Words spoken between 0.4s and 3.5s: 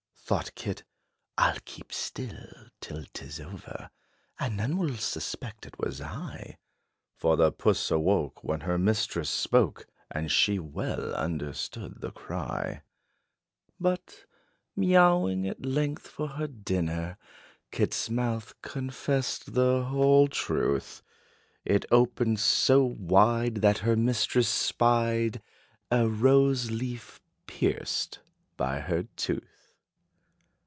kit, "I 'll keep still till 't is